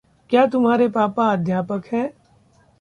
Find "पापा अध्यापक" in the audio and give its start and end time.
0.87-1.81